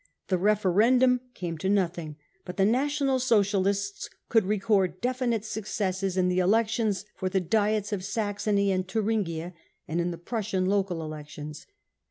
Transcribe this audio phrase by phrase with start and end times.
[0.29, 6.39] The referendum came to nothing, but the National Socialists could record definite successes in the
[6.41, 9.53] n elections for the Diets of Saxony and Thuringia
[9.87, 11.67] and in the ^* Prussia# local elections.